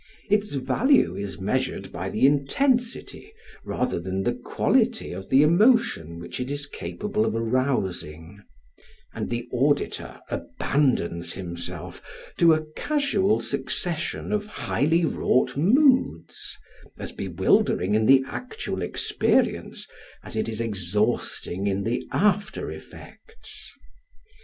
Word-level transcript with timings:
Its 0.31 0.53
value 0.53 1.15
is 1.15 1.39
measured 1.39 1.91
by 1.91 2.09
the 2.09 2.25
intensity 2.25 3.31
rather 3.63 3.99
than 3.99 4.23
the 4.23 4.33
quality 4.33 5.11
of 5.11 5.29
the 5.29 5.43
emotion 5.43 6.17
which 6.17 6.39
it 6.39 6.49
is 6.49 6.65
capable 6.65 7.23
of 7.23 7.35
arousing; 7.35 8.41
and 9.13 9.29
the 9.29 9.47
auditor 9.53 10.19
abandons 10.31 11.33
himself 11.33 12.01
to 12.35 12.51
a 12.51 12.65
casual 12.75 13.39
succession 13.39 14.31
of 14.31 14.47
highly 14.47 15.05
wrought 15.05 15.55
moods 15.55 16.57
as 16.97 17.11
bewildering 17.11 17.93
in 17.93 18.07
the 18.07 18.23
actual 18.25 18.81
experience 18.81 19.87
as 20.23 20.35
it 20.35 20.49
is 20.49 20.59
exhausting 20.59 21.67
in 21.67 21.83
the 21.83 22.07
after 22.11 22.71
effects. 22.71 23.71